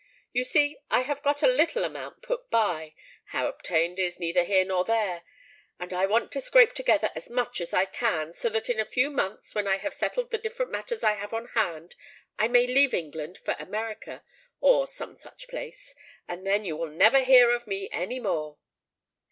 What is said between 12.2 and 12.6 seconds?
I